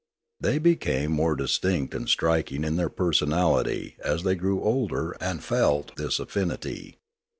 They 0.39 0.57
became 0.57 1.11
more 1.11 1.35
distinct 1.35 1.93
and 1.93 2.09
striking 2.09 2.63
in 2.63 2.75
their 2.75 2.89
personality 2.89 3.97
as 4.03 4.23
they 4.23 4.33
grew 4.33 4.63
older 4.63 5.11
and 5.21 5.43
felt 5.43 5.95
this 5.95 6.17
affinity. 6.19 6.97